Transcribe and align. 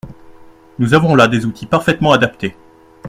Nous 0.79 0.95
avons 0.95 1.13
là 1.13 1.27
des 1.27 1.45
outils 1.45 1.67
parfaitement 1.67 2.11
adaptés. 2.11 2.55